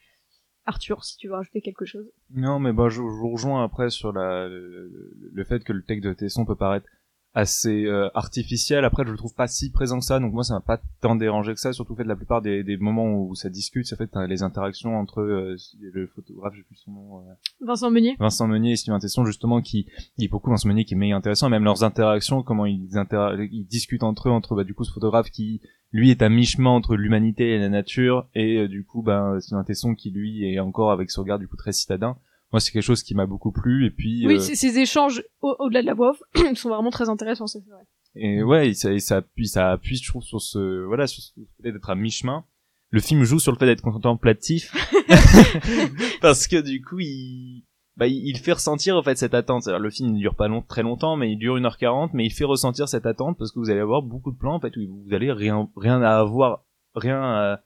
[0.68, 2.06] Arthur, si tu veux rajouter quelque chose.
[2.34, 4.90] Non, mais bah, je, vous rejoins après sur la, le,
[5.32, 6.86] le fait que le texte de Tesson peut paraître
[7.34, 8.84] assez euh, artificiel.
[8.84, 11.14] Après, je le trouve pas si présent que ça, donc moi, ça m'a pas tant
[11.14, 11.72] dérangé que ça.
[11.72, 14.98] Surtout fait de la plupart des, des moments où ça discute, ça fait les interactions
[14.98, 18.16] entre euh, le photographe, j'ai plus son nom, euh, Vincent Meunier.
[18.18, 19.86] Vincent Meunier et Sylvain Tesson, justement, qui
[20.16, 23.36] il a beaucoup Vincent Meunier qui est méga intéressant, même leurs interactions, comment ils, inter-
[23.52, 25.60] ils discutent entre eux, entre bah, du coup ce photographe qui
[25.92, 29.64] lui est à mi-chemin entre l'humanité et la nature, et euh, du coup bah, Sylvain
[29.64, 32.16] Tesson qui lui est encore avec ce regard du coup très citadin.
[32.52, 35.54] Moi, c'est quelque chose qui m'a beaucoup plu, et puis Oui, euh, ces échanges au-
[35.58, 36.22] au-delà de la voix off
[36.56, 37.82] sont vraiment très intéressants, c'est vrai.
[38.14, 41.22] et ouais, et ça, et ça appuie, ça appuie, je trouve, sur ce, voilà, sur
[41.22, 41.32] ce
[41.62, 42.44] fait d'être à mi-chemin.
[42.90, 44.72] Le film joue sur le fait d'être contemplatif,
[46.22, 47.64] parce que du coup, il,
[47.98, 49.64] bah, il, fait ressentir en fait cette attente.
[49.64, 52.30] C'est-à-dire, le film ne dure pas long, très longtemps, mais il dure 1h40, mais il
[52.30, 55.04] fait ressentir cette attente parce que vous allez avoir beaucoup de plans en fait où
[55.06, 57.60] vous allez rien, rien à avoir, rien à,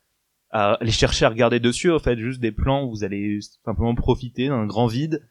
[0.52, 3.94] à aller chercher à regarder dessus en fait, juste des plans où vous allez simplement
[3.94, 5.26] profiter d'un grand vide.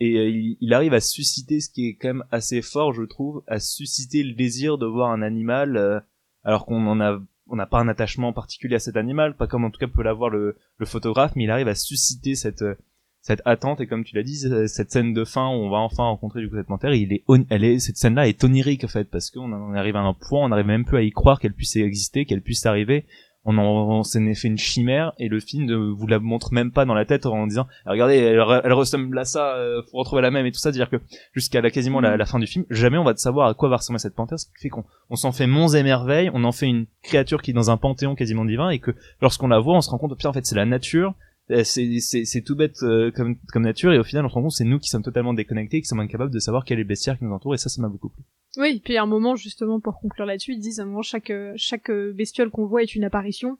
[0.00, 3.44] Et euh, il, arrive à susciter ce qui est quand même assez fort, je trouve,
[3.46, 6.00] à susciter le désir de voir un animal, euh,
[6.42, 9.64] alors qu'on en a, on n'a pas un attachement particulier à cet animal, pas comme
[9.64, 12.74] en tout cas peut l'avoir le, le photographe, mais il arrive à susciter cette euh,
[13.20, 15.78] cette attente et comme tu l'as dit, c- cette scène de fin où on va
[15.78, 18.88] enfin rencontrer du coup cette panthère, il est, elle est, cette scène-là est onirique en
[18.88, 21.38] fait, parce qu'on en arrive à un point, on n'arrive même plus à y croire
[21.40, 23.06] qu'elle puisse exister, qu'elle puisse arriver.
[23.46, 23.62] On en,
[23.98, 26.84] on s'en est fait une chimère et le film ne vous la montre même pas
[26.86, 30.22] dans la tête en disant regardez elle, re- elle ressemble à ça euh, faut retrouver
[30.22, 30.96] la même et tout ça dire que
[31.34, 33.76] jusqu'à la quasiment la, la fin du film jamais on va savoir à quoi va
[33.76, 36.52] ressembler cette panthère ce qui fait qu'on on s'en fait monts et merveilles on en
[36.52, 39.76] fait une créature qui est dans un panthéon quasiment divin et que lorsqu'on la voit
[39.76, 41.14] on se rend compte pire en fait c'est la nature
[41.50, 44.34] Euh, c'est c'est c'est tout bête euh, comme comme nature et au final on se
[44.34, 46.78] rend compte c'est nous qui sommes totalement déconnectés et qui sommes incapables de savoir quel
[46.78, 48.22] est le bestiaire qui nous entoure et ça ça m'a beaucoup plu
[48.56, 51.32] Oui, puis à un moment, justement, pour conclure là-dessus, ils disent à un moment, chaque,
[51.56, 53.58] chaque bestiole qu'on voit est une apparition.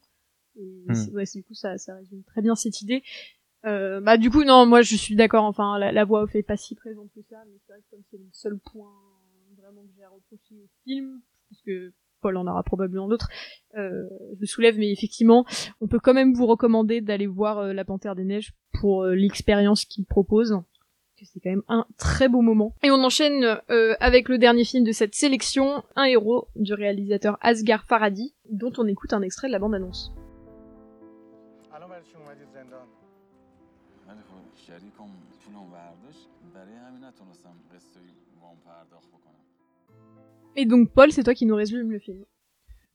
[0.56, 0.94] Et Hmm.
[0.94, 3.02] c'est- ouais, c'est- du coup, ça, ça résume très bien cette idée.
[3.64, 6.42] Euh, bah, du coup, non, moi, je suis d'accord, enfin, la, la voix off est
[6.42, 8.92] pas si présente que ça, mais c'est vrai que comme c'est le seul point
[9.56, 13.28] vraiment que j'ai à reprocher au film, parce que Paul en aura probablement d'autres,
[13.76, 15.44] euh, je le soulève, mais effectivement,
[15.80, 19.14] on peut quand même vous recommander d'aller voir euh, La Panthère des Neiges pour euh,
[19.14, 20.60] l'expérience qu'il propose
[21.24, 22.74] c'est quand même un très beau moment.
[22.82, 27.38] Et on enchaîne euh, avec le dernier film de cette sélection, Un héros, du réalisateur
[27.40, 30.12] Asghar Farhadi, dont on écoute un extrait de la bande-annonce.
[40.56, 42.24] Et donc Paul, c'est toi qui nous résume le film.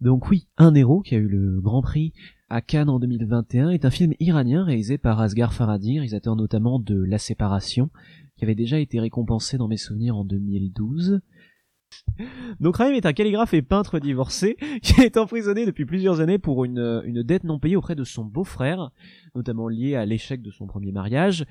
[0.02, 2.14] Donc oui, Un héros qui a eu le Grand Prix
[2.50, 7.04] à Cannes en 2021 est un film iranien réalisé par Asghar Farhadi, réalisateur notamment de
[7.04, 7.90] La Séparation,
[8.38, 11.20] qui avait déjà été récompensé dans mes souvenirs en 2012.
[12.62, 16.64] Donc Raïm est un calligraphe et peintre divorcé qui est emprisonné depuis plusieurs années pour
[16.64, 18.92] une, une dette non payée auprès de son beau-frère,
[19.36, 21.46] notamment liée à l'échec de son premier mariage.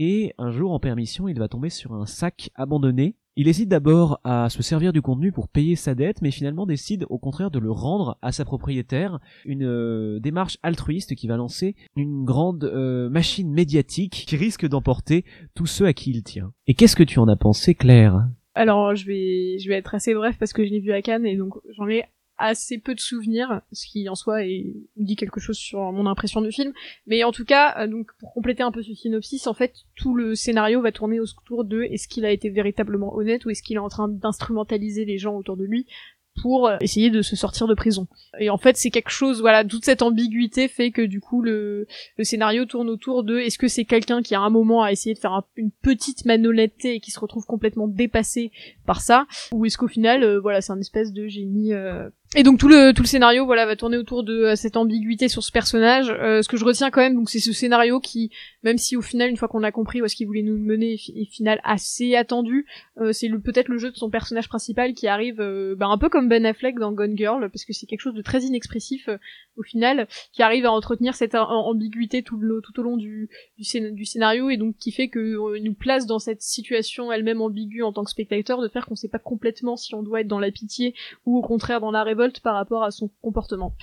[0.00, 3.16] Et un jour en permission, il va tomber sur un sac abandonné.
[3.34, 7.06] Il hésite d'abord à se servir du contenu pour payer sa dette, mais finalement décide
[7.08, 9.20] au contraire de le rendre à sa propriétaire.
[9.46, 15.24] Une euh, démarche altruiste qui va lancer une grande euh, machine médiatique qui risque d'emporter
[15.54, 16.52] tous ceux à qui il tient.
[16.66, 18.28] Et qu'est-ce que tu en as pensé, Claire?
[18.54, 21.24] Alors je vais, je vais être assez bref parce que je l'ai vu à Cannes
[21.24, 22.04] et donc j'en ai
[22.42, 26.40] assez peu de souvenirs, ce qui en soi est, dit quelque chose sur mon impression
[26.42, 26.72] du film.
[27.06, 30.14] Mais en tout cas, euh, donc pour compléter un peu ce synopsis, en fait, tout
[30.14, 33.76] le scénario va tourner autour de est-ce qu'il a été véritablement honnête ou est-ce qu'il
[33.76, 35.86] est en train d'instrumentaliser les gens autour de lui
[36.42, 38.08] pour euh, essayer de se sortir de prison.
[38.40, 41.86] Et en fait, c'est quelque chose, voilà, toute cette ambiguïté fait que du coup le,
[42.16, 45.14] le scénario tourne autour de est-ce que c'est quelqu'un qui à un moment a essayé
[45.14, 48.50] de faire un- une petite manolette et qui se retrouve complètement dépassé
[48.86, 52.44] par ça ou est-ce qu'au final euh, voilà c'est un espèce de génie euh, Et
[52.44, 55.42] donc tout le tout le scénario voilà va tourner autour de euh, cette ambiguïté sur
[55.42, 56.08] ce personnage.
[56.10, 58.30] Euh, ce que je retiens quand même donc c'est ce scénario qui
[58.62, 60.94] même si au final une fois qu'on a compris où est-ce qu'il voulait nous mener
[60.94, 62.64] est fi- est final assez attendu,
[62.98, 65.98] euh, c'est le peut-être le jeu de son personnage principal qui arrive euh, bah, un
[65.98, 69.08] peu comme Ben Affleck dans Gone Girl parce que c'est quelque chose de très inexpressif
[69.08, 69.18] euh,
[69.58, 73.28] au final qui arrive à entretenir cette am- ambiguïté tout le tout au long du
[73.58, 77.12] du, scén- du scénario et donc qui fait que euh, nous place dans cette situation
[77.12, 80.22] elle-même ambiguë en tant que spectateur de faire qu'on sait pas complètement si on doit
[80.22, 80.94] être dans la pitié
[81.26, 83.74] ou au contraire dans la révolte par rapport à son comportement.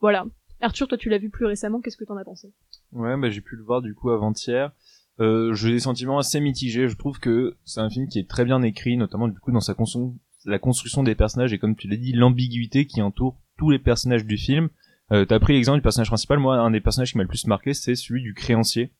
[0.00, 0.24] Voilà.
[0.60, 2.52] Arthur, toi tu l'as vu plus récemment, qu'est-ce que t'en as pensé?
[2.92, 4.72] Ouais, bah, j'ai pu le voir du coup avant-hier.
[5.20, 6.88] Euh, j'ai des sentiments assez mitigés.
[6.88, 9.60] Je trouve que c'est un film qui est très bien écrit, notamment du coup dans
[9.60, 13.70] sa construction, la construction des personnages et comme tu l'as dit, l'ambiguïté qui entoure tous
[13.70, 14.68] les personnages du film.
[15.10, 16.38] Euh, T'as pris l'exemple du personnage principal.
[16.38, 18.92] Moi, un des personnages qui m'a le plus marqué, c'est celui du créancier.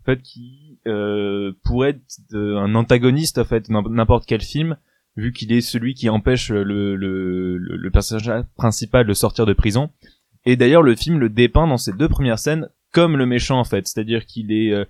[0.00, 4.76] En fait, qui euh, pourrait être de- un antagoniste en fait n'importe quel film,
[5.16, 9.90] vu qu'il est celui qui empêche le, le, le, personnage principal de sortir de prison.
[10.44, 13.64] Et d'ailleurs, le film le dépeint dans ses deux premières scènes comme le méchant en
[13.64, 14.84] fait, c'est-à-dire qu'il est, euh,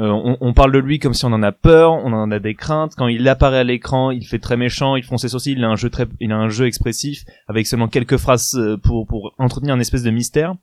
[0.00, 2.38] euh, on, on parle de lui comme si on en a peur, on en a
[2.38, 2.94] des craintes.
[2.96, 5.68] Quand il apparaît à l'écran, il fait très méchant, il fronce ses sourcils, il a
[5.68, 9.34] un jeu très, il a un jeu expressif avec seulement quelques phrases euh, pour pour
[9.38, 10.54] entretenir une espèce de mystère.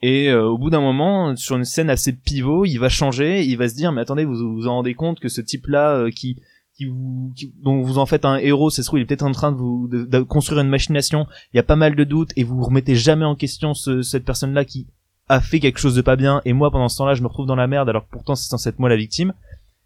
[0.00, 3.56] Et euh, au bout d'un moment, sur une scène assez pivot, il va changer, il
[3.56, 6.40] va se dire mais attendez, vous vous en rendez compte que ce type-là euh, qui
[6.78, 9.52] qui vous dont vous en faites un héros, c'est trouve il est peut-être en train
[9.52, 9.90] de vous
[10.28, 11.26] construire une machination.
[11.52, 14.02] Il y a pas mal de doutes et vous vous remettez jamais en question ce,
[14.02, 14.86] cette personne-là qui
[15.28, 17.46] a fait quelque chose de pas bien et moi pendant ce temps-là je me retrouve
[17.46, 19.34] dans la merde alors que pourtant c'est censé être moi la victime.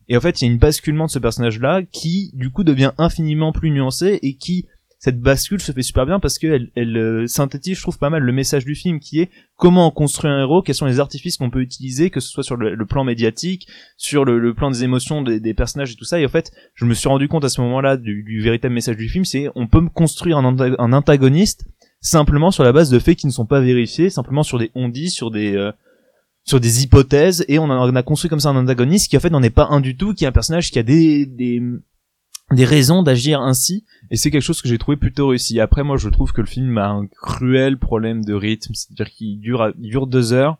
[0.08, 2.92] Et en fait il y a une basculement de ce personnage-là qui du coup devient
[2.98, 4.66] infiniment plus nuancé et qui
[5.04, 8.22] cette bascule se fait super bien parce qu'elle elle, euh, synthétise je trouve pas mal
[8.22, 11.38] le message du film qui est comment on construit un héros, quels sont les artifices
[11.38, 15.20] qu'on peut utiliser, que ce soit sur le, plan médiatique, sur le, plan des émotions
[15.22, 16.20] des, personnages et tout ça.
[16.20, 19.08] Et en fait, je me suis rendu compte à ce moment-là du, véritable message du
[19.08, 21.64] film, c'est on peut construire un, anta- un antagoniste
[22.00, 25.10] simplement sur la base de faits qui ne sont pas vérifiés, simplement sur des on-dit,
[25.10, 25.72] sur des euh,
[26.44, 29.30] sur des hypothèses, et on en a construit comme ça un antagoniste qui en fait
[29.30, 31.26] n'en est pas un du tout, qui est un personnage qui a des
[32.52, 33.84] des raisons d'agir ainsi.
[34.10, 35.60] Et c'est quelque chose que j'ai trouvé plutôt réussi.
[35.60, 38.74] Après moi je trouve que le film a un cruel problème de rythme.
[38.74, 40.58] C'est-à-dire qu'il dure dure deux heures.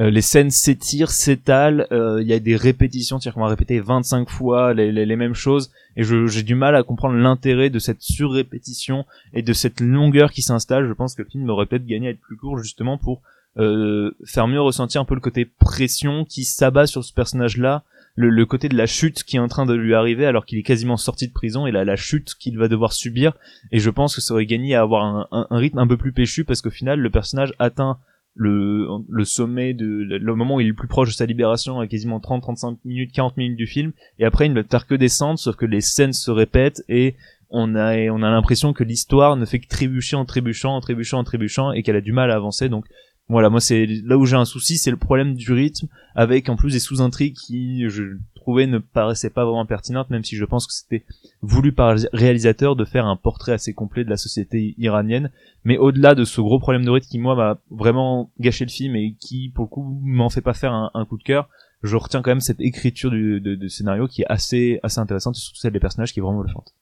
[0.00, 1.86] Euh, les scènes s'étirent s'étalent.
[1.92, 3.18] Euh, il y a des répétitions.
[3.18, 5.70] C'est-à-dire qu'on va répéter 25 fois les, les, les mêmes choses.
[5.96, 10.42] Et j'ai du mal à comprendre l'intérêt de cette surrépétition et de cette longueur qui
[10.42, 10.88] s'installe.
[10.88, 13.22] Je pense que le film aurait peut-être gagné à être plus court justement pour
[13.56, 17.84] euh, faire mieux ressentir un peu le côté pression qui s'abat sur ce personnage là
[18.16, 20.62] le, côté de la chute qui est en train de lui arriver alors qu'il est
[20.62, 23.32] quasiment sorti de prison et la, chute qu'il va devoir subir.
[23.72, 26.44] Et je pense que ça aurait gagné à avoir un, rythme un peu plus péchu
[26.44, 27.98] parce qu'au final le personnage atteint
[28.36, 28.88] le,
[29.24, 32.20] sommet de le moment où il est le plus proche de sa libération à quasiment
[32.20, 33.92] 30 35 minutes 40 minutes du film.
[34.18, 37.16] Et après il ne faire que descendre sauf que les scènes se répètent et
[37.50, 41.18] on a on a l'impression que l'histoire ne fait que trébucher en trébuchant en trébuchant
[41.18, 42.68] en trébuchant et qu'elle a du mal à avancer.
[42.68, 42.86] Donc
[43.28, 46.56] voilà moi c'est là où j'ai un souci c'est le problème du rythme avec en
[46.56, 50.66] plus des sous-intrigues qui je trouvais ne paraissaient pas vraiment pertinentes même si je pense
[50.66, 51.04] que c'était
[51.40, 55.30] voulu par le réalisateur de faire un portrait assez complet de la société iranienne.
[55.64, 58.96] Mais au-delà de ce gros problème de rythme qui moi m'a vraiment gâché le film
[58.96, 61.48] et qui pour le coup m'en fait pas faire un, coup de cœur
[61.82, 65.36] je retiens quand même cette écriture du, de, de scénario qui est assez assez intéressante
[65.36, 66.74] et surtout celle des personnages qui est vraiment bluffante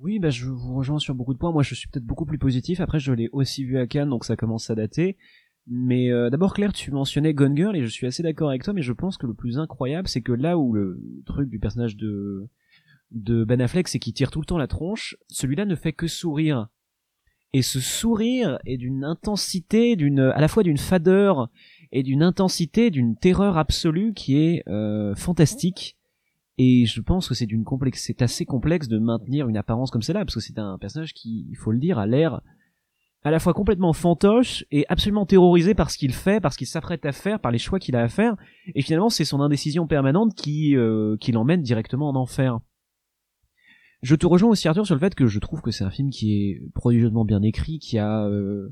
[0.00, 1.50] Oui, bah, je vous rejoins sur beaucoup de points.
[1.50, 2.80] Moi, je suis peut-être beaucoup plus positif.
[2.80, 5.16] Après, je l'ai aussi vu à Cannes, donc ça commence à dater.
[5.66, 8.72] Mais euh, d'abord, Claire, tu mentionnais Gone Girl, et je suis assez d'accord avec toi,
[8.72, 11.96] mais je pense que le plus incroyable, c'est que là où le truc du personnage
[11.96, 12.48] de,
[13.10, 16.06] de Ben Affleck, c'est qu'il tire tout le temps la tronche, celui-là ne fait que
[16.06, 16.68] sourire.
[17.52, 21.48] Et ce sourire est d'une intensité, d'une, à la fois d'une fadeur
[21.92, 25.97] et d'une intensité, d'une terreur absolue qui est euh, fantastique.
[26.58, 30.40] Et je pense que c'est assez complexe de maintenir une apparence comme celle-là, parce que
[30.40, 32.40] c'est un personnage qui, il faut le dire, a l'air
[33.22, 36.66] à la fois complètement fantoche et absolument terrorisé par ce qu'il fait, par ce qu'il
[36.66, 38.36] s'apprête à faire, par les choix qu'il a à faire.
[38.74, 42.58] Et finalement, c'est son indécision permanente qui, euh, qui l'emmène directement en enfer.
[44.02, 46.10] Je te rejoins aussi Arthur sur le fait que je trouve que c'est un film
[46.10, 48.68] qui est prodigieusement bien écrit, qui a euh,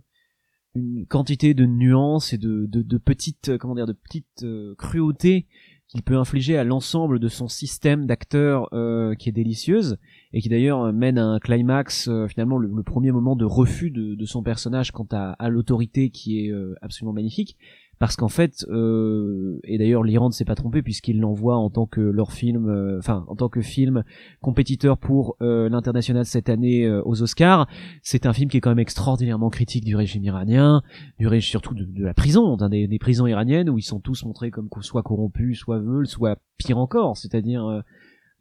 [0.75, 4.47] une quantité de nuances et de, de, petites, euh, comment dire, de petites
[4.79, 5.47] cruautés
[5.89, 9.99] qu'il peut infliger à l'ensemble de son système d'acteurs euh, qui est délicieuse
[10.33, 14.25] et qui d'ailleurs mène à un climax euh, finalement le, premier moment de refus de,
[14.25, 17.57] son personnage quant à, à l'autorité qui est euh, absolument magnifique
[17.99, 21.87] parce qu'en fait euh, et d'ailleurs l'Iran ne s'est pas trompé puisqu'il l'envoie en tant
[21.87, 24.05] que leur film euh, enfin en tant que film
[24.41, 27.67] compétiteur pour euh, l'international cette année euh, aux Oscars.
[28.03, 30.83] C'est un film qui est quand même extraordinairement critique du régime iranien
[31.19, 34.51] du régime surtout de, la prison d'un des, prisons iraniennes où ils sont tous montrés
[34.51, 37.83] comme co- soit corrompus soit veules soit pire encore c'est-à-dire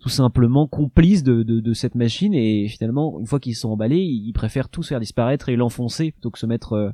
[0.02, 2.34] tout simplement complices de, de, cette machine.
[2.34, 6.12] Et finalement une fois qu'ils sont emballés ils préfèrent tout se faire disparaître et l'enfoncer
[6.12, 6.94] plutôt que se mettre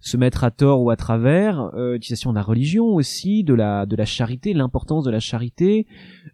[0.00, 3.86] se mettre à tort ou à travers euh, utilisation de la religion aussi de la
[3.86, 5.86] de la charité l'importance de la charité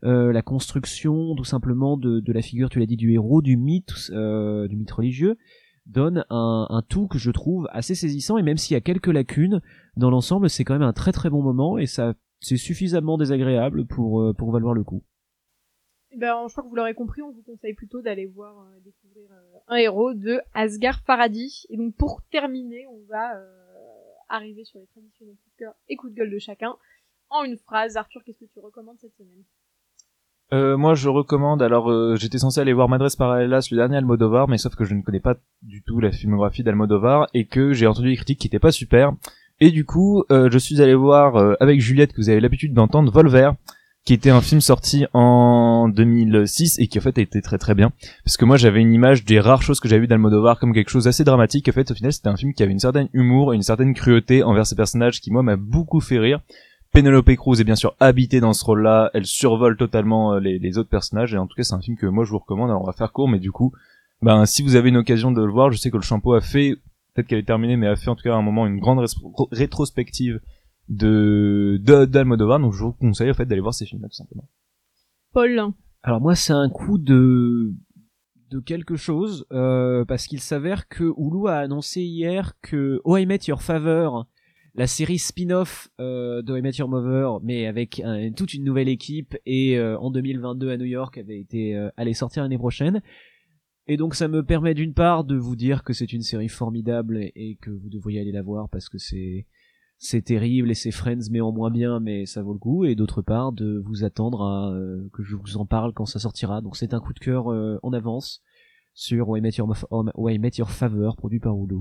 [0.05, 3.57] euh, la construction tout simplement de, de la figure tu l'as dit du héros du
[3.57, 5.39] mythe euh, du mythe religieux
[5.87, 8.39] donne un, un tout que je trouve assez saisissant.
[8.39, 9.61] Et même s'il y a quelques lacunes
[9.97, 13.87] dans l'ensemble c'est quand même un très très bon moment et ça c'est suffisamment désagréable
[13.87, 15.05] pour euh, pour valoir le coup
[16.17, 19.31] Ben, je crois que vous l'aurez compris, on vous conseille plutôt d'aller voir euh, découvrir
[19.33, 21.49] euh, un héros de Asgard Faraday.
[21.71, 23.45] Et donc pour terminer, on va euh,
[24.29, 26.77] arriver sur les traditionnels coups de cœur et coups de gueule de chacun.
[27.31, 29.45] En une phrase, Arthur, qu'est-ce que tu recommandes cette semaine?
[30.53, 31.63] Euh, moi, je recommande.
[31.63, 34.95] Alors, euh, j'étais censé aller voir Madres Paralelas, le dernier Almodovar, mais sauf que je
[34.95, 38.49] ne connais pas du tout la filmographie d'Almodovar et que j'ai entendu des critiques qui
[38.49, 39.15] étaient pas super.
[39.61, 43.11] Et du coup, euh, je suis allé voir avec Juliette que vous avez l'habitude d'entendre
[43.11, 43.53] Volver,
[44.05, 47.75] qui était un film sorti en 2006 et qui en fait a été très très
[47.75, 47.93] bien.
[48.25, 50.91] Parce que moi, j'avais une image des rares choses que j'avais vues d'Almodovar comme quelque
[50.91, 51.69] chose d'assez dramatique.
[51.69, 53.95] En fait, au final, c'était un film qui avait une certaine humour et une certaine
[53.95, 56.41] cruauté envers ses personnages qui moi m'a beaucoup fait rire.
[56.93, 60.91] Penelope Cruz est bien sûr habitée dans ce rôle-là, elle survole totalement euh, les, autres
[60.91, 62.69] personnages et en tout cas c'est un film que moi je vous recommande.
[62.69, 63.73] Alors on va faire court, mais du coup,
[64.21, 66.43] ben si vous avez une occasion de le voir, je sais que le Shampoo a
[66.43, 66.75] fait,
[67.15, 69.03] peut-être qu'elle est terminée, mais a fait en tout cas à un moment une grande
[69.53, 70.41] rétrospective
[70.97, 74.49] de d'Almodovar, donc je vous conseille en fait d'aller voir ces films-là tout simplement.
[75.33, 75.61] Paul
[76.03, 77.73] Alors moi c'est un coup de
[78.51, 83.25] de quelque chose euh, parce qu'il s'avère que Hulu a annoncé hier que Oh I
[83.25, 84.27] Met Your Favor,
[84.75, 88.65] la série spin-off euh, de Oh I Met Your Mother, mais avec un- toute une
[88.65, 92.59] nouvelle équipe et euh, en 2022 à New York avait été euh, allait sortir l'année
[92.59, 93.01] prochaine.
[93.87, 97.17] Et donc ça me permet d'une part de vous dire que c'est une série formidable
[97.23, 99.47] et, et que vous devriez aller la voir parce que c'est
[100.05, 102.97] c'est terrible et c'est Friends mais en moins bien mais ça vaut le coup et
[102.97, 106.61] d'autre part de vous attendre à euh, que je vous en parle quand ça sortira
[106.61, 108.43] donc c'est un coup de cœur euh, en avance
[108.95, 109.73] sur Why Met Your,
[110.17, 111.79] Why Met Your Favor produit par Hulu.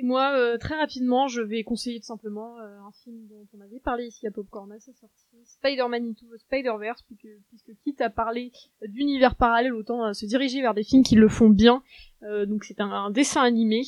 [0.00, 3.60] Et moi, euh, très rapidement, je vais conseiller tout simplement euh, un film dont on
[3.60, 8.00] avait parlé ici à Popcorn à sa sortie, Spider-Man Into the Spider-Verse, puisque, puisque quitte
[8.00, 8.52] à parler
[8.86, 11.82] d'univers parallèles, autant euh, se diriger vers des films qui le font bien.
[12.22, 13.82] Euh, donc c'est un, un dessin animé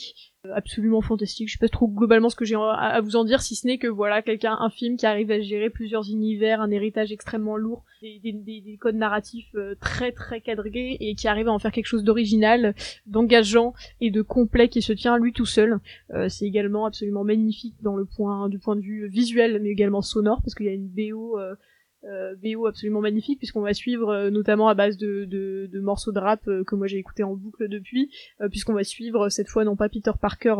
[0.54, 1.48] absolument fantastique.
[1.48, 3.78] Je sais pas trop globalement ce que j'ai à, vous en dire, si ce n'est
[3.78, 7.84] que voilà quelqu'un, un film qui arrive à gérer plusieurs univers, un héritage extrêmement lourd,
[8.00, 11.58] des, des, des, des codes narratifs euh, très très quadrillés et qui arrive à en
[11.58, 12.74] faire quelque chose d'original,
[13.06, 15.78] d'engageant et de complet qui se tient lui tout seul.
[16.14, 20.02] Euh, c'est également absolument magnifique dans le point du point de vue visuel mais également
[20.02, 21.54] sonore parce qu'il y a une BO euh,
[22.04, 26.40] euh, BO absolument magnifique puisqu'on va suivre euh, notamment à base de, morceaux de rap
[26.48, 28.10] euh, que moi j'ai écouté en boucle depuis
[28.40, 30.56] euh, puisqu'on va suivre cette fois non pas Peter Parker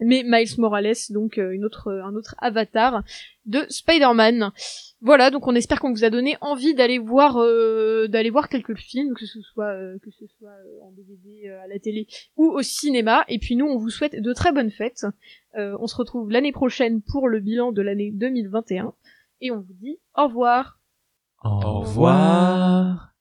[0.00, 3.04] mais Miles Morales donc une autre un autre avatar
[3.44, 4.50] de Spider-Man.
[5.00, 7.36] Voilà, donc on espère qu'on vous a donné envie d'aller voir
[8.08, 12.08] d'aller voir quelques films, que ce soit que ce soit en DVD à la télé
[12.36, 13.24] ou au cinéma.
[13.28, 15.06] Et puis nous, on vous souhaite de très bonnes fêtes.
[15.54, 18.94] On se retrouve l'année prochaine pour le bilan de l'année 2021
[19.42, 20.80] et on vous dit au revoir.
[21.44, 23.11] Au revoir.